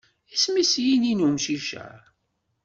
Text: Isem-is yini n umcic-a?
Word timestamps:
Isem-is 0.35 0.73
yini 0.85 1.13
n 1.13 1.25
umcic-a? 1.27 1.85